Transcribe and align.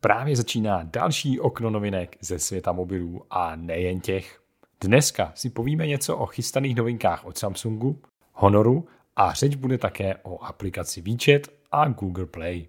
Právě 0.00 0.36
začíná 0.36 0.82
další 0.82 1.40
okno 1.40 1.70
novinek 1.70 2.16
ze 2.20 2.38
světa 2.38 2.72
mobilů 2.72 3.22
a 3.30 3.56
nejen 3.56 4.00
těch. 4.00 4.40
Dneska 4.80 5.32
si 5.34 5.50
povíme 5.50 5.86
něco 5.86 6.16
o 6.16 6.26
chystaných 6.26 6.76
novinkách 6.76 7.24
od 7.24 7.38
Samsungu, 7.38 8.02
Honoru 8.32 8.88
a 9.16 9.32
řeč 9.32 9.54
bude 9.54 9.78
také 9.78 10.16
o 10.22 10.44
aplikaci 10.44 11.02
WeChat 11.02 11.42
a 11.72 11.88
Google 11.88 12.26
Play. 12.26 12.68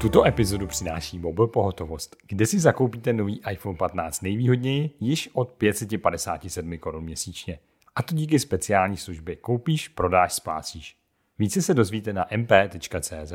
Tuto 0.00 0.26
epizodu 0.26 0.66
přináší 0.66 1.18
Mobil 1.18 1.46
Pohotovost, 1.46 2.16
kde 2.28 2.46
si 2.46 2.58
zakoupíte 2.58 3.12
nový 3.12 3.40
iPhone 3.50 3.76
15 3.76 4.20
nejvýhodněji 4.20 4.90
již 5.00 5.30
od 5.32 5.48
557 5.48 6.78
korun 6.78 7.04
měsíčně. 7.04 7.58
A 7.98 8.02
to 8.02 8.14
díky 8.14 8.38
speciální 8.38 8.96
službě 8.96 9.36
Koupíš, 9.36 9.88
prodáš, 9.88 10.32
splácíš. 10.32 10.96
Více 11.38 11.62
se 11.62 11.74
dozvíte 11.74 12.12
na 12.12 12.26
mp.cz. 12.36 13.32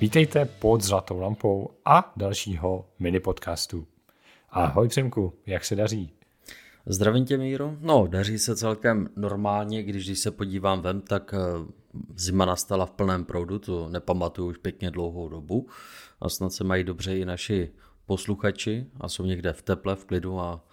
Vítejte 0.00 0.44
pod 0.44 0.82
Zlatou 0.82 1.18
lampou 1.18 1.70
a 1.84 2.12
dalšího 2.16 2.88
mini 2.98 3.20
podcastu. 3.20 3.86
Ahoj 4.50 4.88
Přemku, 4.88 5.32
jak 5.46 5.64
se 5.64 5.76
daří? 5.76 6.12
Zdravím 6.86 7.24
tě, 7.24 7.38
Míro. 7.38 7.76
No, 7.80 8.06
daří 8.06 8.38
se 8.38 8.56
celkem 8.56 9.08
normálně, 9.16 9.82
když, 9.82 10.04
když 10.04 10.18
se 10.18 10.30
podívám 10.30 10.80
ven, 10.80 11.00
tak 11.00 11.34
eh, 11.34 11.38
zima 12.16 12.44
nastala 12.44 12.86
v 12.86 12.90
plném 12.90 13.24
proudu, 13.24 13.58
to 13.58 13.88
nepamatuju 13.88 14.48
už 14.48 14.56
pěkně 14.56 14.90
dlouhou 14.90 15.28
dobu. 15.28 15.68
A 16.20 16.28
snad 16.28 16.52
se 16.52 16.64
mají 16.64 16.84
dobře 16.84 17.18
i 17.18 17.24
naši 17.24 17.70
posluchači 18.06 18.86
a 19.00 19.08
jsou 19.08 19.24
někde 19.24 19.52
v 19.52 19.62
teple, 19.62 19.96
v 19.96 20.04
klidu 20.04 20.40
a 20.40 20.64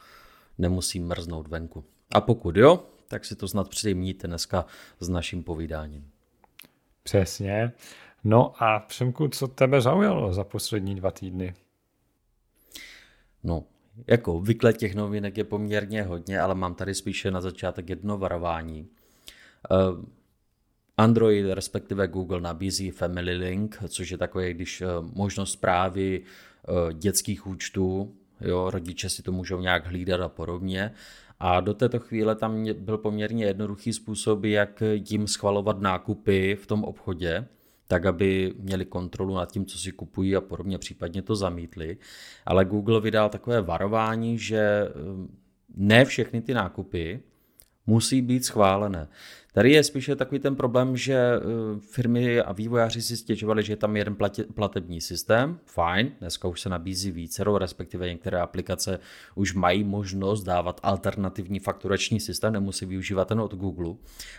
nemusí 0.58 1.00
mrznout 1.00 1.48
venku. 1.48 1.84
A 2.14 2.22
pokud 2.22 2.58
jo, 2.58 2.84
tak 3.08 3.26
si 3.26 3.36
to 3.36 3.48
snad 3.48 3.70
přijmíte 3.70 4.28
dneska 4.28 4.66
s 5.00 5.10
naším 5.10 5.44
povídáním. 5.44 6.10
Přesně. 7.04 7.72
No 8.24 8.64
a 8.64 8.80
Přemku, 8.80 9.27
co 9.27 9.48
tebe 9.48 9.82
zaujalo 9.82 10.34
za 10.34 10.44
poslední 10.44 10.96
dva 10.96 11.12
týdny? 11.12 11.55
No, 13.44 13.64
jako 14.08 14.34
obvykle 14.34 14.74
těch 14.74 14.96
novinek 14.96 15.38
je 15.38 15.44
poměrně 15.44 16.04
hodně, 16.04 16.40
ale 16.40 16.55
mám 16.55 16.76
tady 16.76 16.96
spíše 16.96 17.32
na 17.32 17.42
začátek 17.42 17.90
jedno 17.90 18.18
varování. 18.18 18.88
Eh, 19.71 19.76
Android, 20.98 21.46
respektive 21.54 22.08
Google, 22.08 22.42
nabízí 22.42 22.92
Family 22.92 23.36
Link, 23.36 23.77
což 23.88 24.10
je 24.10 24.18
takové, 24.18 24.54
když 24.54 24.82
eh, 24.82 24.86
možnost 25.02 25.52
zprávy 25.52 26.21
eh, 26.21 26.94
dětských 26.94 27.48
účtů, 27.48 28.16
jo, 28.41 28.70
rodiče 28.70 29.10
si 29.10 29.21
to 29.21 29.32
můžou 29.32 29.62
nějak 29.62 29.88
hlídat 29.88 30.21
a 30.21 30.30
podobně. 30.30 30.91
A 31.40 31.60
do 31.60 31.74
této 31.74 31.99
chvíle 31.99 32.35
tam 32.35 32.66
byl 32.80 32.98
poměrně 32.98 33.46
jednoduchý 33.46 33.93
způsob, 33.93 34.43
jak 34.43 34.84
jim 35.10 35.27
schvalovat 35.27 35.82
nákupy 35.82 36.55
v 36.55 36.68
tom 36.68 36.84
obchodě, 36.84 37.46
tak 37.88 38.05
aby 38.05 38.54
měli 38.60 38.85
kontrolu 38.85 39.35
nad 39.35 39.52
tím, 39.52 39.65
co 39.65 39.80
si 39.80 39.91
kupují 39.91 40.35
a 40.35 40.41
podobně, 40.41 40.77
případně 40.77 41.21
to 41.21 41.35
zamítli. 41.35 41.98
Ale 42.46 42.65
Google 42.65 43.02
vydal 43.02 43.30
takové 43.30 43.62
varování, 43.62 44.38
že 44.38 44.58
eh, 44.58 44.91
ne 45.76 46.05
všechny 46.05 46.41
ty 46.41 46.54
nákupy 46.54 47.20
musí 47.88 48.21
být 48.21 48.46
schválené. 48.46 49.08
Tady 49.58 49.72
je 49.72 49.84
spíše 49.84 50.16
takový 50.16 50.40
ten 50.40 50.55
problém, 50.55 50.98
že 50.98 51.13
eh, 51.13 51.40
firmy 51.80 52.41
a 52.41 52.54
vývojáři 52.54 53.02
si 53.02 53.18
stěžovali, 53.18 53.64
že 53.64 53.74
je 53.74 53.77
tam 53.77 53.98
jeden 53.98 54.16
platební 54.55 55.02
systém, 55.02 55.60
fajn, 55.66 56.12
dneska 56.20 56.48
už 56.48 56.62
se 56.62 56.70
nabízí 56.70 57.12
více, 57.12 57.44
respektive 57.58 58.08
některé 58.08 58.41
aplikace 58.41 58.99
už 59.36 59.54
mají 59.54 59.84
možnost 59.84 60.44
dávat 60.44 60.80
alternativní 60.84 61.60
fakturační 61.60 62.20
systém, 62.20 62.54
nemusí 62.54 62.86
využívat 62.86 63.27
ten 63.27 63.40
od 63.40 63.55
Google, 63.55 63.96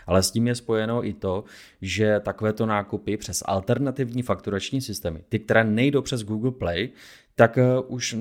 ale 0.07 0.23
s 0.23 0.31
tím 0.31 0.47
je 0.47 0.55
spojeno 0.55 1.05
i 1.05 1.13
to, 1.13 1.43
že 1.81 2.19
takovéto 2.19 2.65
nákupy 2.65 3.17
přes 3.17 3.43
alternativní 3.45 4.21
fakturační 4.21 4.81
systémy, 4.81 5.23
ty, 5.29 5.39
které 5.39 5.63
nejdou 5.63 6.01
přes 6.01 6.23
Google 6.23 6.51
Play, 6.51 6.89
tak 7.35 7.57
eh, 7.57 7.63
už 7.87 8.15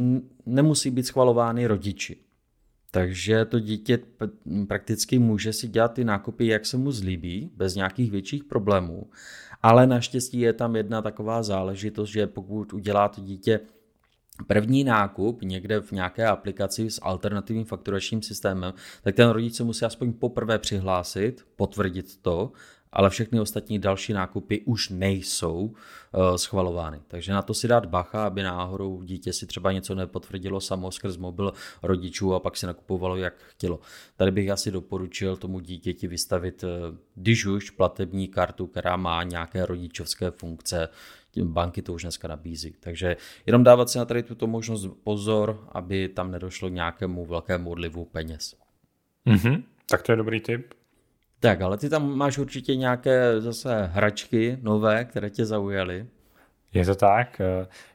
nemusí 0.47 0.91
být 0.91 1.07
schvalovány 1.07 1.67
rodiči. 1.67 2.28
Takže 2.91 3.45
to 3.45 3.61
dítě 3.61 3.99
prakticky 4.69 5.19
může 5.19 5.53
si 5.53 5.69
dělat 5.69 5.93
ty 5.95 6.05
nákupy, 6.05 6.47
jak 6.47 6.67
se 6.67 6.77
mu 6.77 6.93
zlíbí, 6.93 7.51
bez 7.57 7.75
nějakých 7.75 8.11
větších 8.11 8.45
problémů. 8.45 9.11
Ale 9.63 9.87
naštěstí 9.87 10.41
je 10.41 10.53
tam 10.53 10.77
jedna 10.77 11.03
taková 11.03 11.43
záležitost, 11.43 12.11
že 12.11 12.27
pokud 12.27 12.73
udělá 12.73 13.09
to 13.09 13.21
dítě 13.21 13.61
první 14.47 14.85
nákup 14.85 15.43
někde 15.43 15.81
v 15.81 15.93
nějaké 15.93 16.27
aplikaci 16.27 16.91
s 16.91 17.01
alternativním 17.03 17.65
fakturačním 17.65 18.23
systémem, 18.23 18.75
tak 19.03 19.15
ten 19.15 19.29
rodič 19.29 19.55
se 19.55 19.65
musí 19.65 19.85
aspoň 19.85 20.13
poprvé 20.13 20.59
přihlásit, 20.59 21.47
potvrdit 21.57 22.23
to 22.23 22.53
ale 22.93 23.11
všechny 23.11 23.41
ostatní 23.41 23.79
další 23.79 24.13
nákupy 24.13 24.61
už 24.61 24.89
nejsou 24.89 25.55
uh, 25.55 26.37
schvalovány. 26.37 27.01
Takže 27.09 27.33
na 27.33 27.43
to 27.43 27.55
si 27.55 27.69
dát 27.69 27.87
bacha, 27.87 28.27
aby 28.27 28.43
náhodou 28.43 29.03
dítě 29.03 29.33
si 29.33 29.47
třeba 29.47 29.73
něco 29.73 29.95
nepotvrdilo 29.95 30.61
samo 30.61 30.93
skrz 30.93 31.17
mobil 31.17 31.53
rodičů 31.83 32.35
a 32.35 32.41
pak 32.41 32.57
si 32.57 32.67
nakupovalo, 32.67 33.17
jak 33.17 33.35
chtělo. 33.39 33.81
Tady 34.17 34.31
bych 34.31 34.51
asi 34.51 34.71
doporučil 34.71 35.37
tomu 35.37 35.61
dítěti 35.61 36.07
vystavit, 36.07 36.65
uh, 36.65 36.71
když 37.15 37.47
už, 37.47 37.71
platební 37.71 38.29
kartu, 38.29 38.67
která 38.67 38.97
má 38.97 39.23
nějaké 39.23 39.67
rodičovské 39.67 40.31
funkce, 40.31 40.89
banky 41.45 41.83
to 41.83 41.93
už 41.93 42.03
dneska 42.03 42.29
nabízí. 42.29 42.75
Takže 42.81 43.17
jenom 43.47 43.65
dávat 43.65 43.91
si 43.91 43.99
na 43.99 44.05
tady 44.05 44.23
tuto 44.23 44.47
možnost 44.47 44.89
pozor, 45.05 45.69
aby 45.73 46.09
tam 46.09 46.31
nedošlo 46.31 46.69
k 46.69 46.73
nějakému 46.73 47.27
velkému 47.27 47.71
odlivu 47.71 48.05
peněz. 48.05 48.55
Mm-hmm. 49.27 49.63
Tak 49.91 50.03
to 50.03 50.13
je 50.13 50.17
dobrý 50.17 50.41
tip. 50.41 50.78
Tak, 51.41 51.61
ale 51.61 51.79
ty 51.79 51.89
tam 51.89 52.17
máš 52.17 52.39
určitě 52.39 52.77
nějaké 52.77 53.41
zase 53.41 53.91
hračky 53.93 54.59
nové, 54.63 55.05
které 55.05 55.31
tě 55.31 55.45
zaujaly. 55.45 56.07
Je 56.75 56.85
to 56.85 56.95
tak. 56.95 57.41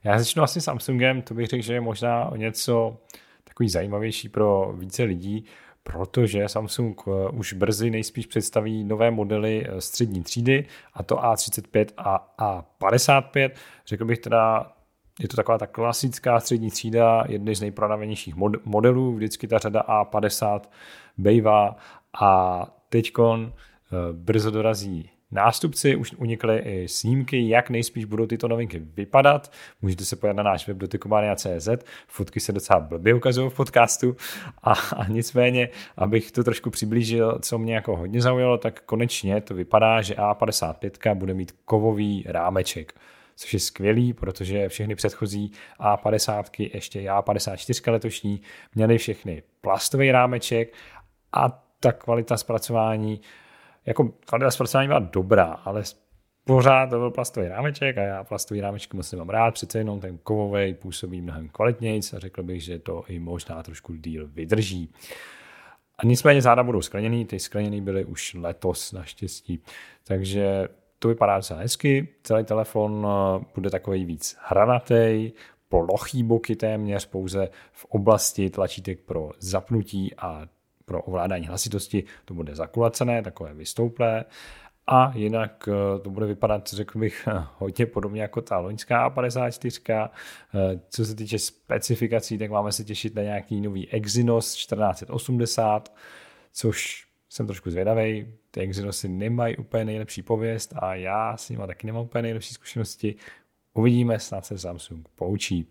Já 0.04 0.20
začnu 0.20 0.44
asi 0.44 0.62
Samsungem, 0.62 1.22
to 1.22 1.34
bych 1.34 1.48
řekl, 1.48 1.64
že 1.64 1.74
je 1.74 1.82
možná 1.82 2.26
o 2.26 2.36
něco 2.36 2.98
takový 3.44 3.70
zajímavější 3.70 4.30
pro 4.30 4.74
více 4.78 5.04
lidí, 5.04 5.46
protože 5.84 6.50
Samsung 6.50 7.02
eh, 7.08 7.30
už 7.30 7.54
brzy 7.54 7.90
nejspíš 7.90 8.26
představí 8.26 8.84
nové 8.84 9.12
modely 9.12 9.66
eh, 9.68 9.82
střední 9.82 10.24
třídy, 10.24 10.66
a 10.94 11.04
to 11.04 11.16
A35 11.16 11.86
a 11.98 12.34
A55. 12.40 13.50
Řekl 13.88 14.06
bych 14.06 14.20
teda, 14.20 14.72
je 15.20 15.28
to 15.28 15.36
taková 15.36 15.58
ta 15.58 15.68
klasická 15.68 16.40
střední 16.40 16.72
třída, 16.72 17.24
jedny 17.28 17.56
z 17.56 17.62
nejprodávanějších 17.62 18.36
modelů, 18.66 19.16
vždycky 19.16 19.48
ta 19.48 19.58
řada 19.58 19.82
A50 19.82 20.62
bejvá 21.18 21.76
a 22.22 22.66
teďkon 22.94 23.54
eh, 23.54 23.96
brzo 24.14 24.52
dorazí 24.52 25.10
nástupci, 25.32 25.96
už 25.96 26.14
unikly 26.18 26.58
i 26.58 26.88
snímky, 26.88 27.50
jak 27.50 27.70
nejspíš 27.70 28.06
budou 28.06 28.26
tyto 28.26 28.48
novinky 28.48 28.80
vypadat. 28.80 29.52
Můžete 29.82 30.06
se 30.06 30.16
pojít 30.16 30.34
na 30.34 30.44
náš 30.44 30.68
web 30.68 30.78
dotykomania.cz, 30.78 31.70
fotky 32.08 32.40
se 32.40 32.52
docela 32.52 32.80
blbě 32.80 33.14
ukazují 33.14 33.50
v 33.50 33.54
podcastu 33.54 34.16
a, 34.64 34.74
a 34.74 35.08
nicméně, 35.08 35.70
abych 35.98 36.32
to 36.32 36.44
trošku 36.44 36.70
přiblížil, 36.70 37.40
co 37.42 37.58
mě 37.58 37.76
jako 37.76 37.98
hodně 37.98 38.22
zaujalo, 38.22 38.58
tak 38.58 38.82
konečně 38.82 39.42
to 39.42 39.54
vypadá, 39.54 40.02
že 40.02 40.14
A55 40.14 41.16
bude 41.16 41.34
mít 41.34 41.52
kovový 41.66 42.24
rámeček 42.28 42.94
což 43.36 43.54
je 43.54 43.60
skvělý, 43.60 44.14
protože 44.14 44.70
všechny 44.70 44.96
předchozí 44.96 45.52
A50, 45.80 46.70
ještě 46.74 47.02
A54 47.02 47.92
letošní, 47.92 48.42
měly 48.76 48.98
všechny 48.98 49.44
plastový 49.62 50.12
rámeček 50.12 50.74
a 51.32 51.63
ta 51.84 51.92
kvalita 51.92 52.38
zpracování, 52.38 53.22
jako 53.86 54.10
kvalita 54.26 54.52
zpracování 54.52 54.88
byla 54.88 55.00
dobrá, 55.00 55.46
ale 55.46 55.84
pořád 56.44 56.90
to 56.90 56.98
byl 57.00 57.12
plastový 57.12 57.48
rámeček 57.48 57.98
a 57.98 58.02
já 58.02 58.24
plastový 58.24 58.62
rámečky 58.62 58.98
moc 58.98 59.12
nemám 59.12 59.30
rád, 59.30 59.54
přece 59.54 59.78
jenom 59.78 60.00
ten 60.00 60.18
kovový 60.18 60.74
působí 60.74 61.22
mnohem 61.22 61.50
kvalitněji 61.50 62.00
a 62.16 62.20
řekl 62.20 62.44
bych, 62.44 62.64
že 62.64 62.80
to 62.80 63.04
i 63.08 63.20
možná 63.20 63.64
trošku 63.64 63.96
díl 63.96 64.28
vydrží. 64.28 64.94
A 65.98 66.06
nicméně 66.06 66.42
záda 66.42 66.64
budou 66.64 66.82
skleněný, 66.82 67.26
ty 67.26 67.40
skleněný 67.40 67.82
byly 67.82 68.06
už 68.06 68.34
letos 68.34 68.92
naštěstí, 68.92 69.64
takže 70.08 70.68
to 71.00 71.08
vypadá 71.08 71.38
docela 71.38 71.60
hezky, 71.60 72.08
celý 72.24 72.44
telefon 72.44 73.08
eh, 73.08 73.46
bude 73.56 73.70
takový 73.70 74.06
víc 74.06 74.38
hranatý, 74.42 75.32
plochý 75.70 76.24
boky 76.24 76.56
téměř 76.56 77.06
pouze 77.06 77.50
v 77.72 77.86
oblasti 77.86 78.50
tlačítek 78.50 79.00
pro 79.00 79.32
zapnutí 79.40 80.16
a 80.18 80.48
pro 80.94 81.02
ovládání 81.02 81.48
hlasitosti 81.48 82.04
to 82.26 82.34
bude 82.34 82.56
zakulacené, 82.56 83.24
takové 83.24 83.54
vystouplé. 83.54 84.26
A 84.88 85.12
jinak 85.16 85.70
eh, 85.72 86.00
to 86.00 86.10
bude 86.10 86.26
vypadat, 86.26 86.70
řekl 86.70 87.00
bych, 87.00 87.28
hodně 87.58 87.86
podobně 87.86 88.22
jako 88.22 88.42
ta 88.42 88.60
loňská 88.60 89.10
A54. 89.10 90.10
Eh, 90.10 90.80
co 90.90 91.06
se 91.06 91.16
týče 91.16 91.40
specifikací, 91.40 92.38
tak 92.38 92.52
máme 92.52 92.72
se 92.72 92.84
těšit 92.84 93.16
na 93.16 93.22
nějaký 93.22 93.62
nový 93.62 93.90
Exynos 93.90 94.56
1480, 94.56 95.96
což 96.52 97.08
jsem 97.30 97.48
trošku 97.48 97.72
zvědavý. 97.72 98.34
Ty 98.52 98.60
Exynosy 98.60 99.10
nemají 99.10 99.58
úplně 99.58 99.86
nejlepší 99.86 100.22
pověst 100.22 100.74
a 100.76 100.96
já 100.96 101.38
s 101.38 101.50
nimi 101.50 101.64
taky 101.68 101.88
nemám 101.88 102.04
úplně 102.04 102.22
nejlepší 102.22 102.54
zkušenosti. 102.54 103.16
Uvidíme, 103.74 104.20
snad 104.20 104.46
se 104.46 104.58
Samsung 104.58 105.08
poučí. 105.16 105.68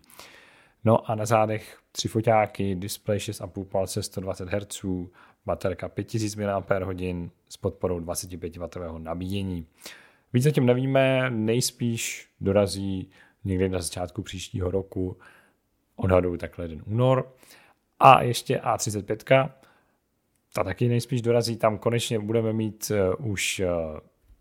No 0.83 1.11
a 1.11 1.15
na 1.15 1.25
zádech 1.25 1.82
tři 1.95 2.07
foťáky, 2.07 2.75
displej 2.75 3.17
6,5 3.17 3.65
palce 3.65 4.03
120 4.03 4.49
Hz, 4.49 4.85
baterka 5.45 5.89
5000 5.89 6.35
mAh 6.35 6.63
s 7.49 7.57
podporou 7.57 7.99
25W 7.99 8.97
nabíjení. 8.97 9.65
Víc 10.33 10.43
zatím 10.43 10.65
nevíme, 10.65 11.29
nejspíš 11.29 12.29
dorazí 12.41 13.09
někdy 13.43 13.69
na 13.69 13.81
začátku 13.81 14.21
příštího 14.21 14.71
roku, 14.71 15.17
odhaduju 15.95 16.37
takhle 16.37 16.65
jeden 16.65 16.83
únor. 16.85 17.33
A 17.99 18.21
ještě 18.21 18.57
A35, 18.57 19.49
ta 20.53 20.63
taky 20.63 20.87
nejspíš 20.87 21.21
dorazí, 21.21 21.57
tam 21.57 21.77
konečně 21.77 22.19
budeme 22.19 22.53
mít 22.53 22.91
uh, 23.19 23.31
už 23.31 23.59
uh, 23.59 23.99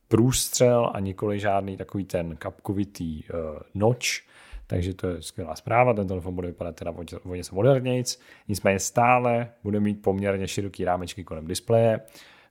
průstřel 0.09 0.91
a 0.95 1.01
nikoli 1.01 1.41
žádný 1.41 1.77
takový 1.77 2.05
ten 2.05 2.37
kapkovitý 2.37 3.25
uh, 3.25 3.59
noč, 3.75 4.27
takže 4.73 4.95
to 4.95 5.09
je 5.09 5.23
skvělá 5.23 5.57
zpráva, 5.57 5.95
ten 5.95 6.09
telefon 6.09 6.35
bude 6.35 6.49
vypadat 6.49 6.77
teda 6.77 6.95
o 7.25 7.35
něco 7.35 7.55
modernějc, 7.55 8.21
nicméně 8.49 8.79
stále 8.79 9.49
bude 9.65 9.81
mít 9.81 10.03
poměrně 10.03 10.49
široký 10.49 10.85
rámečky 10.85 11.25
kolem 11.25 11.47
displeje, 11.47 12.01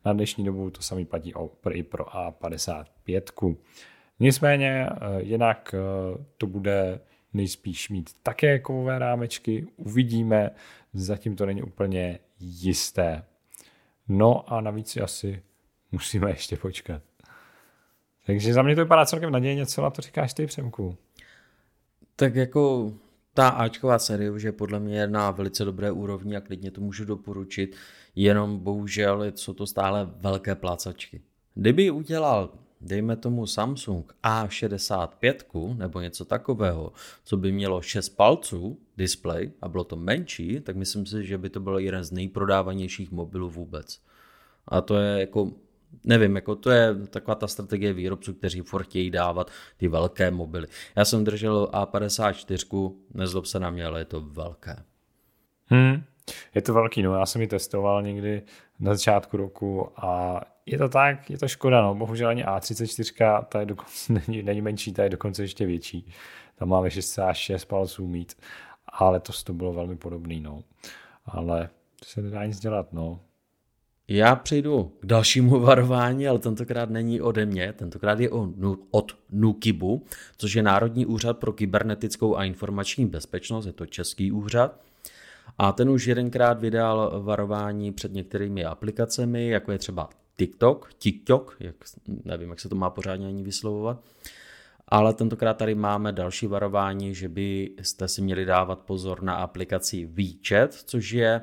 na 0.05 0.13
dnešní 0.13 0.45
dobu 0.45 0.69
to 0.69 0.81
samý 0.81 1.05
platí 1.05 1.33
i 1.71 1.83
pro 1.83 2.03
A55. 2.03 3.55
Nicméně 4.19 4.89
jinak 5.17 5.75
to 6.37 6.47
bude 6.47 6.99
nejspíš 7.33 7.89
mít 7.89 8.09
také 8.23 8.59
kovové 8.59 8.99
rámečky, 8.99 9.67
uvidíme, 9.75 10.49
zatím 10.93 11.35
to 11.35 11.45
není 11.45 11.63
úplně 11.63 12.19
jisté. 12.39 13.23
No 14.07 14.53
a 14.53 14.61
navíc 14.61 14.97
asi 14.97 15.43
musíme 15.91 16.29
ještě 16.29 16.57
počkat. 16.57 17.01
Takže 18.25 18.53
za 18.53 18.61
mě 18.61 18.75
to 18.75 18.81
vypadá 18.81 19.05
celkem 19.05 19.31
nadějně, 19.31 19.65
co 19.65 19.81
na 19.81 19.89
to 19.89 20.01
říkáš 20.01 20.33
ty, 20.33 20.45
Přemku? 20.45 20.97
Tak 22.21 22.35
jako 22.35 22.93
ta 23.33 23.49
Ačková 23.49 23.99
série 23.99 24.31
už 24.31 24.43
je 24.43 24.51
podle 24.51 24.79
mě 24.79 25.07
na 25.07 25.31
velice 25.31 25.65
dobré 25.65 25.91
úrovni 25.91 26.35
a 26.35 26.41
klidně 26.41 26.71
to 26.71 26.81
můžu 26.81 27.05
doporučit, 27.05 27.75
jenom 28.15 28.59
bohužel 28.59 29.23
jsou 29.35 29.53
to 29.53 29.67
stále 29.67 30.09
velké 30.15 30.55
plácačky. 30.55 31.21
Kdyby 31.55 31.91
udělal 31.91 32.49
dejme 32.81 33.15
tomu 33.15 33.47
Samsung 33.47 34.15
A65 34.23 35.77
nebo 35.77 36.01
něco 36.01 36.25
takového, 36.25 36.93
co 37.23 37.37
by 37.37 37.51
mělo 37.51 37.81
6 37.81 38.09
palců 38.09 38.79
display 38.97 39.51
a 39.61 39.69
bylo 39.69 39.83
to 39.83 39.95
menší, 39.95 40.59
tak 40.59 40.75
myslím 40.75 41.05
si, 41.05 41.25
že 41.25 41.37
by 41.37 41.49
to 41.49 41.59
byl 41.59 41.77
jeden 41.77 42.03
z 42.03 42.11
nejprodávanějších 42.11 43.11
mobilů 43.11 43.49
vůbec. 43.49 44.01
A 44.67 44.81
to 44.81 44.97
je 44.97 45.19
jako, 45.19 45.51
nevím, 46.03 46.35
jako 46.35 46.55
to 46.55 46.71
je 46.71 46.95
taková 47.09 47.35
ta 47.35 47.47
strategie 47.47 47.93
výrobců, 47.93 48.33
kteří 48.33 48.61
furt 48.61 48.83
chtějí 48.83 49.11
dávat 49.11 49.51
ty 49.77 49.87
velké 49.87 50.31
mobily. 50.31 50.67
Já 50.95 51.05
jsem 51.05 51.23
držel 51.23 51.69
A54, 51.73 52.95
nezlob 53.13 53.45
se 53.45 53.59
na 53.59 53.69
mě, 53.69 53.85
ale 53.85 54.01
je 54.01 54.05
to 54.05 54.21
velké. 54.21 54.75
Hmm, 55.65 56.03
je 56.55 56.61
to 56.61 56.73
velký, 56.73 57.01
no 57.03 57.15
já 57.15 57.25
jsem 57.25 57.41
ji 57.41 57.47
testoval 57.47 58.03
někdy 58.03 58.41
na 58.79 58.95
začátku 58.95 59.37
roku 59.37 59.91
a 59.95 60.41
je 60.65 60.77
to 60.77 60.89
tak, 60.89 61.29
je 61.29 61.37
to 61.37 61.47
škoda, 61.47 61.81
no. 61.81 61.95
Bohužel 61.95 62.29
ani 62.29 62.45
A34, 62.45 63.43
ta 63.43 63.59
je 63.59 63.65
dokonce, 63.65 64.13
není, 64.27 64.43
není 64.43 64.61
menší, 64.61 64.93
ta 64.93 65.03
je 65.03 65.09
dokonce 65.09 65.43
ještě 65.43 65.65
větší. 65.65 66.11
Tam 66.55 66.69
máme 66.69 66.87
6,6 66.87 67.67
palců 67.67 68.07
mít, 68.07 68.37
ale 68.85 69.19
to 69.19 69.33
to 69.43 69.53
bylo 69.53 69.73
velmi 69.73 69.97
podobný, 69.97 70.39
no. 70.39 70.63
Ale 71.25 71.69
to 71.99 72.05
se 72.05 72.21
nedá 72.21 72.45
nic 72.45 72.59
dělat, 72.59 72.93
no. 72.93 73.19
Já 74.13 74.35
přejdu 74.35 74.91
k 74.99 75.05
dalšímu 75.05 75.59
varování, 75.59 76.27
ale 76.27 76.39
tentokrát 76.39 76.89
není 76.89 77.21
ode 77.21 77.45
mě, 77.45 77.73
tentokrát 77.73 78.19
je 78.19 78.29
od 78.91 79.17
NUKIBu, 79.31 80.05
což 80.37 80.53
je 80.53 80.63
Národní 80.63 81.05
úřad 81.05 81.37
pro 81.37 81.53
kybernetickou 81.53 82.37
a 82.37 82.43
informační 82.43 83.05
bezpečnost, 83.05 83.65
je 83.65 83.73
to 83.73 83.85
český 83.85 84.31
úřad. 84.31 84.81
A 85.57 85.71
ten 85.71 85.89
už 85.89 86.05
jedenkrát 86.05 86.59
vydal 86.59 87.21
varování 87.23 87.91
před 87.91 88.13
některými 88.13 88.65
aplikacemi, 88.65 89.47
jako 89.47 89.71
je 89.71 89.77
třeba 89.77 90.09
TikTok, 90.37 90.93
TikTok, 90.97 91.55
jak, 91.59 91.75
nevím, 92.25 92.49
jak 92.49 92.59
se 92.59 92.69
to 92.69 92.75
má 92.75 92.89
pořádně 92.89 93.27
ani 93.27 93.43
vyslovovat, 93.43 94.03
ale 94.87 95.13
tentokrát 95.13 95.57
tady 95.57 95.75
máme 95.75 96.11
další 96.11 96.47
varování, 96.47 97.15
že 97.15 97.29
byste 97.29 98.07
si 98.07 98.21
měli 98.21 98.45
dávat 98.45 98.79
pozor 98.79 99.23
na 99.23 99.35
aplikaci 99.35 100.05
WeChat, 100.05 100.73
což 100.73 101.11
je 101.11 101.41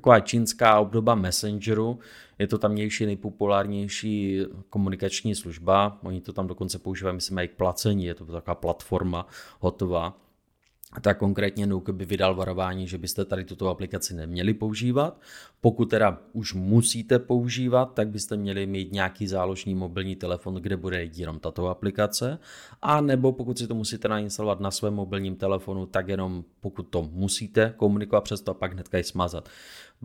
taková 0.00 0.20
čínská 0.20 0.80
obdoba 0.80 1.14
Messengeru. 1.14 1.98
Je 2.38 2.46
to 2.46 2.58
tamnější 2.58 3.06
nejpopulárnější 3.06 4.40
komunikační 4.70 5.34
služba. 5.34 5.98
Oni 6.02 6.20
to 6.20 6.32
tam 6.32 6.46
dokonce 6.46 6.78
používají, 6.78 7.14
myslím, 7.14 7.38
i 7.38 7.48
k 7.48 7.56
placení. 7.56 8.04
Je 8.04 8.14
to 8.14 8.24
taková 8.24 8.54
platforma 8.54 9.26
hotová 9.60 10.27
tak 11.00 11.18
konkrétně 11.18 11.66
Nuke 11.66 11.92
by 11.92 12.04
vydal 12.04 12.34
varování, 12.34 12.86
že 12.86 12.98
byste 12.98 13.24
tady 13.24 13.44
tuto 13.44 13.68
aplikaci 13.68 14.14
neměli 14.14 14.54
používat. 14.54 15.20
Pokud 15.60 15.84
teda 15.84 16.18
už 16.32 16.54
musíte 16.54 17.18
používat, 17.18 17.94
tak 17.94 18.08
byste 18.08 18.36
měli 18.36 18.66
mít 18.66 18.92
nějaký 18.92 19.26
záložní 19.26 19.74
mobilní 19.74 20.16
telefon, 20.16 20.54
kde 20.54 20.76
bude 20.76 21.04
jenom 21.04 21.38
tato 21.38 21.66
aplikace. 21.66 22.38
A 22.82 23.00
nebo 23.00 23.32
pokud 23.32 23.58
si 23.58 23.66
to 23.66 23.74
musíte 23.74 24.08
nainstalovat 24.08 24.60
na 24.60 24.70
svém 24.70 24.94
mobilním 24.94 25.36
telefonu, 25.36 25.86
tak 25.86 26.08
jenom 26.08 26.44
pokud 26.60 26.82
to 26.82 27.02
musíte 27.12 27.74
komunikovat 27.76 28.20
přes 28.20 28.40
to 28.40 28.50
a 28.50 28.54
pak 28.54 28.72
hnedka 28.72 28.98
ji 28.98 29.04
smazat. 29.04 29.48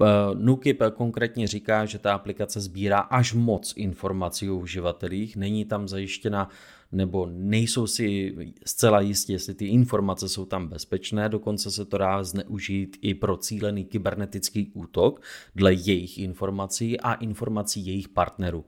Eh, 0.01 0.06
Nukip 0.33 0.81
konkrétně 0.94 1.47
říká, 1.47 1.86
že 1.86 2.00
ta 2.00 2.13
aplikace 2.13 2.62
sbírá 2.62 3.00
až 3.00 3.33
moc 3.33 3.74
informací 3.77 4.50
o 4.50 4.56
uživatelích, 4.56 5.36
není 5.36 5.65
tam 5.65 5.88
zajištěna 5.88 6.50
nebo 6.94 7.30
nejsou 7.31 7.88
si 7.88 8.36
zcela 8.66 9.01
jistí, 9.01 9.34
jestli 9.34 9.54
ty 9.54 9.66
informace 9.66 10.30
jsou 10.30 10.45
tam 10.45 10.68
bezpečné, 10.68 11.30
dokonce 11.30 11.72
se 11.72 11.86
to 11.86 11.98
dá 11.98 12.24
zneužít 12.24 12.98
i 13.01 13.13
pro 13.13 13.38
cílený 13.38 13.86
kybernetický 13.86 14.72
útok 14.74 15.22
dle 15.56 15.74
jejich 15.74 16.18
informací 16.18 17.00
a 17.00 17.13
informací 17.13 17.86
jejich 17.86 18.10
partnerů. 18.10 18.66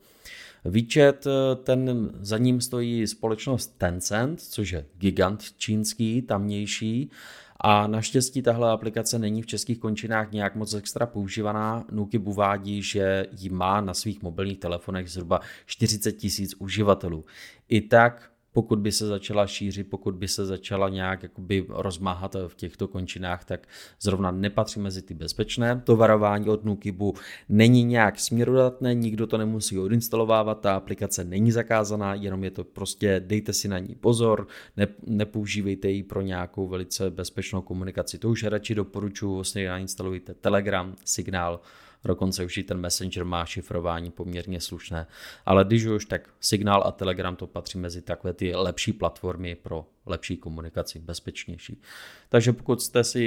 Výčet, 0.66 1.28
eh, 1.28 1.56
ten 1.56 2.12
za 2.20 2.38
ním 2.38 2.62
stojí 2.62 3.08
společnost 3.08 3.76
Tencent, 3.78 4.42
což 4.42 4.72
je 4.72 4.86
gigant 4.98 5.44
čínský, 5.58 6.22
tamnější, 6.22 7.12
a 7.60 7.88
naštěstí 7.88 8.42
tahle 8.42 8.72
aplikace 8.72 9.20
není 9.20 9.42
v 9.42 9.46
českých 9.46 9.80
končinách 9.80 10.32
nějak 10.32 10.56
moc 10.56 10.74
extra 10.74 11.06
používaná. 11.06 11.86
Nukib 11.92 12.28
uvádí, 12.28 12.82
že 12.82 13.26
ji 13.32 13.50
má 13.50 13.82
na 13.82 13.94
svých 13.94 14.22
mobilních 14.22 14.60
telefonech 14.60 15.12
zhruba 15.12 15.40
40 15.66 16.12
tisíc 16.12 16.56
uživatelů. 16.60 17.26
I 17.70 17.82
tak 17.82 18.32
pokud 18.56 18.80
by 18.80 18.92
se 18.92 19.08
začala 19.08 19.48
šířit, 19.48 19.90
pokud 19.90 20.16
by 20.16 20.28
se 20.28 20.46
začala 20.46 20.90
nějak 20.90 21.24
jakoby 21.24 21.66
rozmáhat 21.70 22.36
v 22.48 22.56
těchto 22.56 22.88
končinách, 22.88 23.46
tak 23.46 23.68
zrovna 24.02 24.32
nepatří 24.32 24.80
mezi 24.80 25.02
ty 25.02 25.14
bezpečné. 25.14 25.82
To 25.84 25.96
varování 25.96 26.50
od 26.50 26.66
Nukibu 26.66 27.14
není 27.50 27.84
nějak 27.84 28.20
směrodatné, 28.20 28.94
nikdo 28.94 29.28
to 29.28 29.38
nemusí 29.38 29.80
odinstalovávat, 29.80 30.62
ta 30.62 30.76
aplikace 30.76 31.24
není 31.24 31.52
zakázaná, 31.52 32.14
jenom 32.14 32.44
je 32.44 32.52
to 32.52 32.64
prostě, 32.64 33.24
dejte 33.26 33.54
si 33.54 33.68
na 33.68 33.80
ní 33.80 33.96
pozor, 33.96 34.48
ne, 34.78 34.88
nepoužívejte 35.08 35.90
ji 35.90 36.04
pro 36.04 36.22
nějakou 36.22 36.68
velice 36.68 37.12
bezpečnou 37.12 37.62
komunikaci. 37.62 38.18
To 38.18 38.30
už 38.30 38.44
radši 38.44 38.76
doporučuji, 38.76 39.36
vlastně 39.36 39.70
nainstalujte 39.70 40.34
Telegram, 40.34 40.96
Signál, 41.06 41.60
dokonce 42.08 42.46
už 42.46 42.58
i 42.58 42.64
ten 42.64 42.78
Messenger 42.78 43.26
má 43.26 43.46
šifrování 43.46 44.12
poměrně 44.12 44.62
slušné. 44.62 45.08
Ale 45.46 45.66
když 45.66 45.86
už, 45.86 46.06
tak 46.06 46.30
Signál 46.40 46.84
a 46.86 46.92
Telegram 46.92 47.36
to 47.36 47.48
patří 47.48 47.78
mezi 47.78 48.02
takové 48.02 48.34
ty 48.34 48.56
lepší 48.56 48.94
platformy 48.94 49.56
pro 49.56 49.86
lepší 50.06 50.38
komunikaci, 50.38 51.00
bezpečnější. 51.00 51.82
Takže 52.30 52.54
pokud 52.54 52.82
jste 52.82 53.04
si 53.04 53.20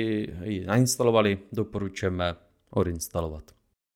ji 0.42 0.66
nainstalovali, 0.66 1.38
doporučujeme 1.52 2.36
odinstalovat. 2.70 3.44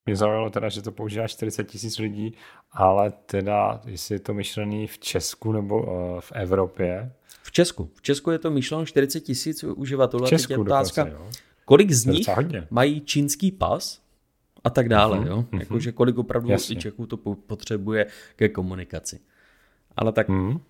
Mě 0.06 0.16
zaujalo 0.16 0.50
teda, 0.50 0.68
že 0.68 0.82
to 0.82 0.92
používá 0.92 1.28
40 1.28 1.64
tisíc 1.64 1.98
lidí, 1.98 2.34
ale 2.72 3.12
teda, 3.26 3.80
jestli 3.86 4.14
je 4.14 4.18
to 4.18 4.34
myšlený 4.34 4.86
v 4.86 4.98
Česku 4.98 5.52
nebo 5.52 5.82
uh, 5.82 6.20
v 6.20 6.32
Evropě? 6.32 7.12
V 7.42 7.52
Česku. 7.52 7.90
V 7.94 8.02
Česku 8.02 8.30
je 8.30 8.38
to 8.38 8.50
myšleno 8.50 8.86
40 8.86 9.20
tisíc 9.20 9.64
uživatelů. 9.64 10.24
V 10.26 10.28
Česku 10.28 10.60
otázka, 10.60 11.04
dokonce, 11.04 11.24
jo. 11.24 11.30
kolik 11.64 11.90
z 11.90 12.06
nich 12.06 12.26
mají 12.70 13.00
čínský 13.00 13.52
pas 13.52 14.02
a 14.64 14.70
tak 14.70 14.88
dále. 14.88 15.18
Mm-hmm. 15.18 15.26
Jo? 15.26 15.44
Mhm. 15.52 15.60
Jakože 15.60 15.92
kolik 15.92 16.18
opravdu 16.18 16.50
Jasně. 16.50 16.76
Čechů 16.76 17.06
to 17.06 17.16
potřebuje 17.46 18.06
ke 18.36 18.48
komunikaci. 18.48 19.20
Ale 19.96 20.12
tak 20.12 20.28
mm-hmm. 20.28 20.60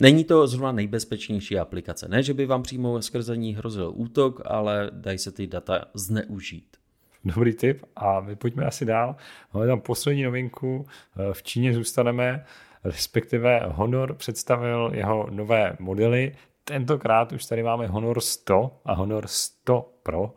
není 0.00 0.24
to 0.24 0.46
zrovna 0.46 0.72
nejbezpečnější 0.72 1.58
aplikace. 1.58 2.08
Ne, 2.08 2.22
že 2.22 2.34
by 2.34 2.46
vám 2.46 2.62
přímo 2.62 3.02
skrze 3.02 3.36
ní 3.36 3.54
hrozil 3.54 3.92
útok, 3.94 4.40
ale 4.44 4.90
dají 4.92 5.18
se 5.18 5.32
ty 5.32 5.46
data 5.46 5.84
zneužít. 5.94 6.76
Dobrý 7.24 7.54
tip 7.54 7.84
a 7.96 8.20
my 8.20 8.36
pojďme 8.36 8.64
asi 8.64 8.84
dál. 8.84 9.16
Máme 9.54 9.66
tam 9.66 9.80
poslední 9.80 10.22
novinku. 10.22 10.86
V 11.32 11.42
Číně 11.42 11.74
zůstaneme, 11.74 12.44
respektive 12.84 13.60
Honor 13.66 14.14
představil 14.14 14.90
jeho 14.94 15.30
nové 15.30 15.76
modely. 15.80 16.36
Tentokrát 16.64 17.32
už 17.32 17.44
tady 17.44 17.62
máme 17.62 17.86
Honor 17.86 18.20
100 18.20 18.80
a 18.84 18.94
Honor 18.94 19.26
100 19.26 19.92
Pro 20.02 20.34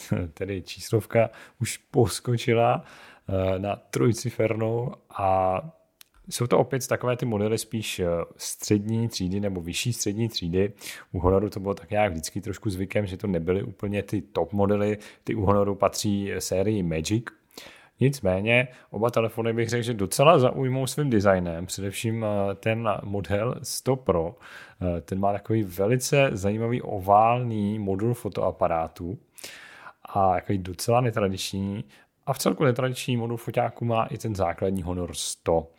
tedy 0.34 0.62
číslovka, 0.62 1.30
už 1.60 1.76
poskočila 1.76 2.84
eh, 3.28 3.58
na 3.58 3.76
trojcifernou 3.76 4.92
a 5.10 5.60
Jsou 6.30 6.46
to 6.46 6.58
opět 6.58 6.86
takové 6.86 7.16
ty 7.16 7.26
modely 7.26 7.58
spíš 7.58 8.00
střední 8.36 9.08
třídy 9.08 9.40
nebo 9.40 9.60
vyšší 9.60 9.92
střední 9.92 10.28
třídy. 10.28 10.72
U 11.12 11.18
Honoru 11.18 11.50
to 11.50 11.60
bylo 11.60 11.74
tak 11.74 11.90
nějak 11.90 12.12
vždycky 12.12 12.40
trošku 12.40 12.70
zvykem, 12.70 13.06
že 13.06 13.16
to 13.16 13.26
nebyly 13.26 13.62
úplně 13.62 14.02
ty 14.02 14.22
top 14.22 14.52
modely. 14.52 14.98
Ty 15.24 15.34
u 15.34 15.44
Honoru 15.44 15.74
patří 15.74 16.32
sérii 16.38 16.82
Magic, 16.82 17.24
Nicméně 18.00 18.68
oba 18.90 19.10
telefony 19.10 19.52
bych 19.52 19.68
řekl, 19.68 19.82
že 19.82 19.94
docela 19.94 20.38
zaujmou 20.38 20.86
svým 20.86 21.10
designem, 21.10 21.66
především 21.66 22.24
eh, 22.24 22.54
ten 22.54 22.88
model 23.02 23.54
100 23.62 23.96
Pro, 23.96 24.36
eh, 24.82 25.00
ten 25.00 25.20
má 25.20 25.32
takový 25.32 25.62
velice 25.62 26.30
zajímavý 26.32 26.82
oválný 26.82 27.78
modul 27.78 28.14
fotoaparátu 28.14 29.18
a 30.08 30.34
takový 30.34 30.58
docela 30.58 31.00
netradiční 31.00 31.84
a 32.26 32.32
v 32.32 32.38
celku 32.38 32.64
netradiční 32.64 33.16
modul 33.16 33.36
foťáku 33.36 33.84
má 33.84 34.04
i 34.04 34.18
ten 34.18 34.34
základní 34.34 34.82
Honor 34.82 35.14
100. 35.14 35.70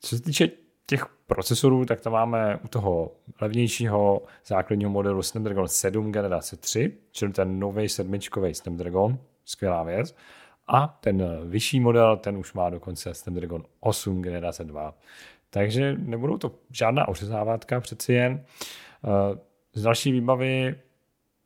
Co 0.00 0.16
se 0.16 0.22
týče 0.22 0.48
těch 0.86 1.06
procesorů, 1.26 1.84
tak 1.84 2.00
tam 2.00 2.12
máme 2.12 2.58
u 2.64 2.68
toho 2.68 3.12
levnějšího 3.40 4.22
základního 4.46 4.90
modelu 4.90 5.22
Snapdragon 5.22 5.68
7 5.68 6.12
generace 6.12 6.56
3, 6.56 6.92
čili 7.12 7.32
ten 7.32 7.58
nový 7.58 7.88
sedmičkový 7.88 8.54
Snapdragon, 8.54 9.18
skvělá 9.44 9.82
věc. 9.82 10.16
A 10.68 10.98
ten 11.00 11.48
vyšší 11.48 11.80
model, 11.80 12.16
ten 12.16 12.36
už 12.36 12.52
má 12.52 12.70
dokonce 12.70 13.14
Snapdragon 13.14 13.62
8 13.80 14.22
generace 14.22 14.64
2. 14.64 14.94
Takže 15.50 15.96
nebudou 15.98 16.38
to 16.38 16.54
žádná 16.70 17.08
ořezávátka, 17.08 17.80
přeci 17.80 18.12
jen. 18.12 18.44
Eh, 19.04 19.38
z 19.74 19.82
další 19.82 20.12
výbavy 20.12 20.74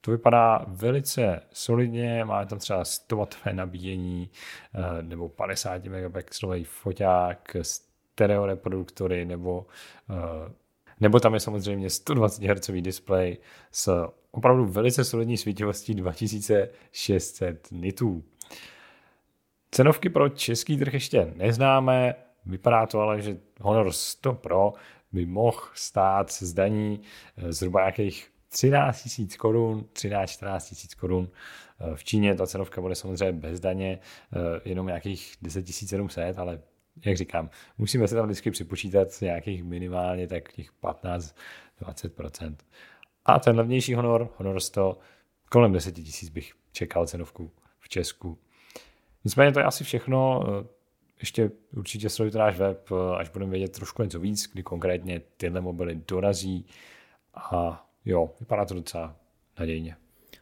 to 0.08 0.12
vypadá 0.12 0.64
velice 0.68 1.40
solidně, 1.52 2.24
má 2.24 2.44
tam 2.44 2.58
třeba 2.58 2.84
100 2.84 3.16
W 3.16 3.52
nabíjení 3.52 4.30
eh, 4.74 5.02
nebo 5.02 5.28
50 5.28 5.84
megapixelový 5.84 6.64
foťák, 6.64 7.56
stereo 7.62 8.46
reproduktory 8.46 9.24
nebo, 9.24 9.66
eh, 10.10 10.52
nebo 11.00 11.20
tam 11.20 11.34
je 11.34 11.40
samozřejmě 11.40 11.90
120 11.90 12.44
Hz 12.44 12.70
display 12.70 13.36
s 13.70 14.08
opravdu 14.30 14.64
velice 14.64 15.04
solidní 15.04 15.36
svítivostí 15.36 15.94
2600 15.94 17.68
nitů. 17.70 18.24
Cenovky 19.70 20.08
pro 20.08 20.28
český 20.28 20.78
trh 20.78 20.94
ještě 20.94 21.32
neznáme, 21.36 22.14
vypadá 22.46 22.86
to 22.86 23.00
ale, 23.00 23.22
že 23.22 23.38
Honor 23.60 23.92
100 23.92 24.32
Pro 24.32 24.72
by 25.12 25.26
mohl 25.26 25.60
stát 25.74 26.32
z 26.32 26.52
daní 26.52 27.00
eh, 27.36 27.52
zhruba 27.52 27.80
nějakých 27.80 28.37
13 28.48 29.18
000 29.18 29.30
korun, 29.38 29.84
13-14 29.92 30.46
000 30.46 30.60
korun. 31.00 31.28
Eh, 31.80 31.96
v 31.96 32.04
Číně 32.04 32.34
ta 32.34 32.46
cenovka 32.46 32.80
bude 32.80 32.94
samozřejmě 32.94 33.32
bez 33.32 33.60
daně, 33.60 33.98
eh, 34.32 34.60
jenom 34.64 34.86
nějakých 34.86 35.36
10 35.42 35.72
700, 35.86 36.38
ale 36.38 36.60
jak 37.06 37.16
říkám, 37.16 37.50
musíme 37.78 38.08
se 38.08 38.14
tam 38.14 38.24
vždycky 38.24 38.50
připočítat 38.50 39.08
nějakých 39.20 39.64
minimálně 39.64 40.26
tak 40.26 40.52
těch 40.52 40.72
15-20%. 40.72 42.56
A 43.24 43.38
ten 43.38 43.56
levnější 43.56 43.94
Honor, 43.94 44.28
Honor 44.36 44.60
100, 44.60 44.98
kolem 45.50 45.72
10 45.72 45.98
000 45.98 46.08
bych 46.32 46.52
čekal 46.72 47.06
cenovku 47.06 47.50
v 47.80 47.88
Česku. 47.88 48.38
Nicméně 49.24 49.52
to 49.52 49.58
je 49.58 49.64
asi 49.64 49.84
všechno. 49.84 50.44
Eh, 50.48 50.66
ještě 51.20 51.50
určitě 51.76 52.10
sledujte 52.10 52.38
náš 52.38 52.58
web, 52.58 52.90
až 53.16 53.28
budeme 53.28 53.50
vědět 53.50 53.72
trošku 53.72 54.02
něco 54.02 54.20
víc, 54.20 54.50
kdy 54.52 54.62
konkrétně 54.62 55.20
tyhle 55.36 55.60
mobily 55.60 56.00
dorazí. 56.08 56.66
A 57.34 57.87
jo, 58.08 58.30
vypadá 58.40 58.64
to 58.64 58.74
docela 58.74 59.16
nadějně. 59.60 59.96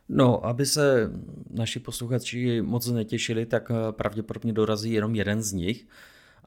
No, 0.08 0.46
aby 0.46 0.66
se 0.66 1.10
naši 1.50 1.80
posluchači 1.80 2.62
moc 2.62 2.86
netěšili, 2.86 3.46
tak 3.46 3.70
eh, 3.70 3.92
pravděpodobně 3.92 4.52
dorazí 4.52 4.92
jenom 4.92 5.14
jeden 5.14 5.42
z 5.42 5.52
nich. 5.52 5.86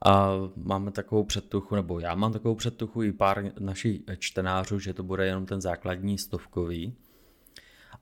A 0.06 0.32
máme 0.56 0.92
takovou 0.92 1.24
předtuchu, 1.24 1.76
nebo 1.76 2.00
já 2.00 2.16
mám 2.16 2.34
takovou 2.34 2.56
předtuchu 2.56 3.04
i 3.04 3.12
pár 3.12 3.52
našich 3.60 4.02
čtenářů, 4.18 4.80
že 4.80 4.94
to 4.94 5.04
bude 5.04 5.26
jenom 5.26 5.46
ten 5.46 5.62
základní 5.62 6.18
stovkový. 6.18 6.96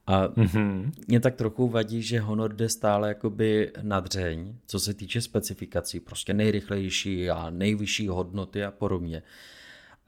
A 0.06 0.28
mm-hmm. 0.28 0.90
mě 1.08 1.20
tak 1.20 1.34
trochu 1.36 1.68
vadí, 1.68 2.02
že 2.02 2.20
Honor 2.20 2.54
jde 2.54 2.68
stále 2.68 3.08
jakoby 3.08 3.72
na 3.82 4.00
dřeň, 4.00 4.54
co 4.66 4.80
se 4.80 4.94
týče 4.94 5.20
specifikací, 5.20 6.00
prostě 6.00 6.34
nejrychlejší 6.34 7.30
a 7.30 7.50
nejvyšší 7.50 8.08
hodnoty 8.08 8.64
a 8.64 8.70
podobně. 8.70 9.22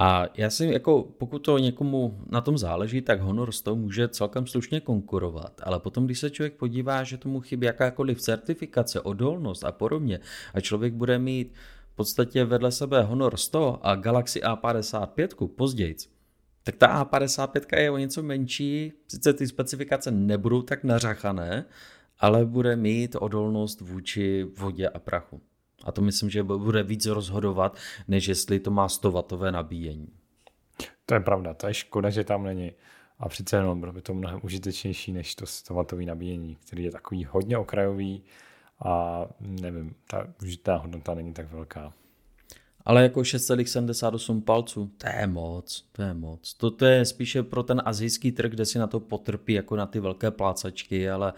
A 0.03 0.27
já 0.35 0.51
si 0.51 0.67
jako, 0.67 1.03
pokud 1.19 1.39
to 1.39 1.59
někomu 1.59 2.21
na 2.31 2.41
tom 2.41 2.59
záleží, 2.59 3.01
tak 3.01 3.21
Honor 3.21 3.53
s 3.53 3.75
může 3.75 4.09
celkem 4.09 4.47
slušně 4.47 4.81
konkurovat, 4.81 5.61
ale 5.63 5.81
potom, 5.81 6.07
když 6.07 6.19
se 6.19 6.31
člověk 6.31 6.55
podívá, 6.55 7.05
že 7.05 7.17
tomu 7.17 7.41
chybí 7.41 7.67
jakákoliv 7.67 8.21
certifikace, 8.21 9.01
odolnost 9.01 9.65
a 9.65 9.73
podobně, 9.73 10.21
a 10.55 10.61
člověk 10.61 10.95
bude 10.95 11.19
mít 11.19 11.55
v 11.93 11.97
podstatě 11.97 12.45
vedle 12.45 12.73
sebe 12.73 13.03
Honor 13.03 13.37
100 13.37 13.87
a 13.87 13.95
Galaxy 13.95 14.41
A55 14.41 15.49
později, 15.49 15.97
tak 16.63 16.77
ta 16.77 17.05
A55 17.05 17.79
je 17.79 17.91
o 17.91 17.99
něco 17.99 18.23
menší, 18.23 18.93
sice 19.09 19.33
ty 19.33 19.47
specifikace 19.47 20.11
nebudou 20.11 20.63
tak 20.63 20.85
nařachané, 20.85 21.65
ale 22.19 22.47
bude 22.47 22.77
mít 22.77 23.17
odolnost 23.21 23.81
vůči 23.81 24.47
vodě 24.59 24.89
a 24.89 24.99
prachu. 24.99 25.41
A 25.85 25.93
to 25.93 26.03
myslím, 26.03 26.31
že 26.31 26.43
bude 26.43 26.83
víc 26.83 27.07
rozhodovat, 27.07 27.77
než 28.09 28.29
jestli 28.29 28.61
to 28.61 28.71
má 28.71 28.89
100 28.89 29.11
W 29.11 29.51
nabíjení. 29.51 30.09
To 31.07 31.15
je 31.15 31.21
pravda, 31.21 31.55
to 31.55 31.67
je 31.67 31.75
škoda, 31.75 32.11
že 32.11 32.25
tam 32.25 32.45
není. 32.45 32.73
A 33.19 33.29
přece 33.29 33.57
jenom 33.57 33.81
bylo 33.81 33.93
by 33.93 34.03
to 34.03 34.15
mnohem 34.15 34.41
užitečnější 34.43 35.13
než 35.13 35.35
to 35.35 35.47
100 35.47 35.75
W 35.75 36.05
nabíjení, 36.05 36.57
který 36.67 36.85
je 36.85 36.91
takový 36.91 37.25
hodně 37.25 37.59
okrajový 37.59 38.23
a 38.85 39.25
nevím, 39.41 39.95
ta 40.07 40.27
užitá 40.43 40.77
hodnota 40.77 41.15
není 41.15 41.33
tak 41.33 41.53
velká. 41.53 41.93
Ale 42.85 43.03
jako 43.03 43.21
6,78 43.21 44.43
palců, 44.43 44.91
to 44.97 45.07
je 45.09 45.27
moc, 45.27 45.89
to 45.93 46.03
je 46.03 46.15
moc. 46.15 46.55
To, 46.55 46.71
to 46.71 46.85
je 46.85 47.05
spíše 47.05 47.43
pro 47.43 47.63
ten 47.63 47.83
azijský 47.85 48.33
trh, 48.33 48.51
kde 48.51 48.65
si 48.65 48.79
na 48.79 48.87
to 48.87 49.01
potrpí 49.01 49.53
jako 49.53 49.77
na 49.77 49.87
ty 49.87 50.01
velké 50.01 50.31
plácačky, 50.31 51.11
ale 51.11 51.33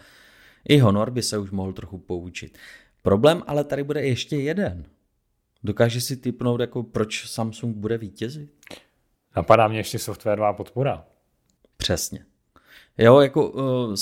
i 0.68 0.78
Honor 0.78 1.10
by 1.10 1.22
se 1.22 1.38
už 1.38 1.50
mohl 1.50 1.72
trochu 1.72 1.98
poučit. 1.98 2.58
Problém 3.02 3.42
ale 3.46 3.64
tady 3.64 3.84
bude 3.84 4.02
ještě 4.02 4.36
jeden. 4.36 4.84
Dokáže 5.64 6.00
si 6.00 6.16
typnout, 6.16 6.60
jako 6.60 6.82
proč 6.82 7.28
Samsung 7.28 7.76
bude 7.76 7.98
vítězit? 7.98 8.50
Napadá 9.36 9.68
mě 9.68 9.78
ještě 9.78 9.98
softwarová 9.98 10.52
podpora. 10.52 11.04
Přesně. 11.76 12.24
Jo, 12.98 13.20
jako 13.20 13.50
uh, 13.50 13.94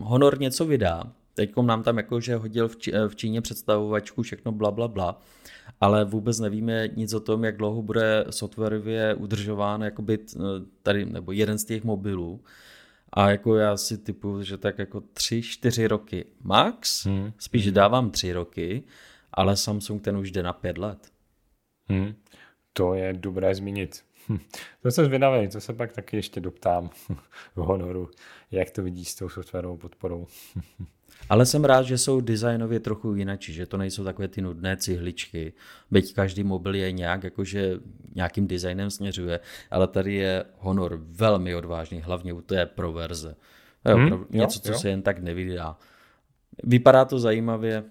Honor 0.00 0.40
něco 0.40 0.64
vydá, 0.64 1.12
teď 1.34 1.56
nám 1.56 1.82
tam 1.82 1.96
jako, 1.96 2.20
že 2.20 2.36
hodil 2.36 2.68
v, 2.68 2.76
Čí, 2.76 2.92
v 3.08 3.16
Číně 3.16 3.40
představovačku, 3.40 4.22
všechno 4.22 4.52
bla, 4.52 4.70
bla, 4.70 4.88
bla 4.88 5.20
ale 5.80 6.04
vůbec 6.04 6.38
nevíme 6.38 6.88
nic 6.88 7.14
o 7.14 7.20
tom, 7.20 7.44
jak 7.44 7.56
dlouho 7.56 7.82
bude 7.82 8.24
softwarově 8.30 9.14
udržován 9.14 9.82
jakoby 9.82 10.18
tady, 10.82 11.04
nebo 11.04 11.32
jeden 11.32 11.58
z 11.58 11.64
těch 11.64 11.84
mobilů. 11.84 12.40
A 13.16 13.30
jako 13.30 13.56
já 13.56 13.76
si 13.76 13.98
typu, 13.98 14.42
že 14.42 14.56
tak 14.56 14.78
jako 14.78 15.00
tři, 15.00 15.42
čtyři 15.42 15.86
roky 15.86 16.24
max, 16.40 17.06
hmm. 17.06 17.32
spíš 17.38 17.64
hmm. 17.64 17.74
dávám 17.74 18.10
tři 18.10 18.32
roky, 18.32 18.82
ale 19.32 19.56
Samsung 19.56 20.02
ten 20.02 20.16
už 20.16 20.30
jde 20.30 20.42
na 20.42 20.52
pět 20.52 20.78
let. 20.78 21.12
Hmm. 21.88 22.14
To 22.72 22.94
je 22.94 23.12
dobré 23.12 23.54
zmínit. 23.54 24.04
Hm. 24.28 24.38
To 24.82 24.90
jsem 24.90 25.04
zvědavý, 25.04 25.48
to 25.48 25.60
se 25.60 25.72
pak 25.72 25.92
taky 25.92 26.16
ještě 26.16 26.40
doptám 26.40 26.88
v 27.54 27.56
Honoru, 27.56 28.10
jak 28.50 28.70
to 28.70 28.82
vidí 28.82 29.04
s 29.04 29.14
tou 29.14 29.28
softwarovou 29.28 29.76
podporou. 29.76 30.26
Ale 31.28 31.46
jsem 31.46 31.64
rád, 31.64 31.82
že 31.82 31.98
jsou 31.98 32.20
designově 32.20 32.80
trochu 32.80 33.14
jinak, 33.14 33.42
že 33.42 33.66
to 33.66 33.76
nejsou 33.76 34.04
takové 34.04 34.28
ty 34.28 34.42
nudné 34.42 34.76
cihličky, 34.76 35.52
byť 35.90 36.14
každý 36.14 36.44
mobil 36.44 36.74
je 36.74 36.92
nějak, 36.92 37.24
jakože 37.24 37.80
nějakým 38.14 38.46
designem 38.46 38.90
směřuje, 38.90 39.40
ale 39.70 39.86
tady 39.86 40.14
je 40.14 40.44
Honor 40.58 40.98
velmi 41.02 41.54
odvážný, 41.54 42.00
hlavně 42.00 42.32
u 42.32 42.40
té 42.40 42.66
pro 42.66 42.92
verze. 42.92 43.36
Jo, 43.88 43.96
hmm, 43.96 44.08
pro, 44.08 44.26
něco, 44.30 44.60
co 44.60 44.72
jo. 44.72 44.78
se 44.78 44.88
jen 44.88 45.02
tak 45.02 45.18
nevydá. 45.18 45.76
Vypadá 46.62 47.04
to 47.04 47.18
zajímavě, 47.18 47.84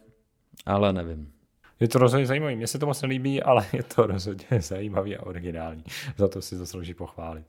ale 0.65 0.94
nevím. 0.94 1.35
Je 1.79 1.88
to 1.88 2.00
rozhodně 2.00 2.25
zajímavý. 2.25 2.55
Mně 2.55 2.67
se 2.67 2.79
to 2.79 2.86
moc 2.86 3.01
nelíbí, 3.01 3.44
ale 3.44 3.65
je 3.74 3.84
to 3.84 4.08
rozhodně 4.08 4.48
zajímavý 4.62 5.17
a 5.17 5.24
originální. 5.24 5.84
Za 6.17 6.27
to 6.27 6.41
si 6.41 6.55
zaslouží 6.55 6.94
pochválit. 6.94 7.46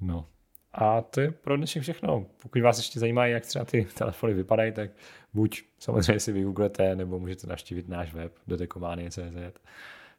No. 0.00 0.26
A 0.72 1.00
to 1.00 1.20
je 1.20 1.30
pro 1.30 1.56
dnešek 1.56 1.82
všechno. 1.82 2.26
Pokud 2.42 2.62
vás 2.62 2.78
ještě 2.78 3.00
zajímá, 3.00 3.26
jak 3.26 3.46
třeba 3.46 3.64
ty 3.64 3.84
telefony 3.98 4.34
vypadají, 4.34 4.72
tak 4.72 4.90
buď 5.34 5.62
samozřejmě 5.78 6.20
si 6.20 6.32
vygooglete, 6.32 6.96
nebo 6.96 7.18
můžete 7.18 7.46
navštívit 7.46 7.88
náš 7.88 8.14
web 8.14 8.32
dotekománie.cz. 8.46 9.60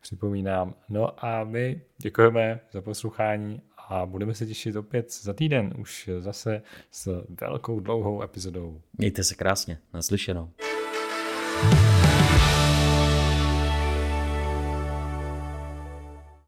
Připomínám. 0.01 0.73
No 0.89 1.25
a 1.25 1.43
my 1.43 1.81
děkujeme 1.97 2.59
za 2.71 2.81
poslouchání 2.81 3.61
a 3.87 4.05
budeme 4.05 4.33
se 4.33 4.45
těšit 4.45 4.75
opět 4.75 5.13
za 5.13 5.33
týden, 5.33 5.73
už 5.77 6.09
zase 6.19 6.61
s 6.91 7.25
velkou 7.41 7.79
dlouhou 7.79 8.23
epizodou. 8.23 8.81
Mějte 8.97 9.23
se 9.23 9.35
krásně, 9.35 9.77
naslyšenou. 9.93 10.49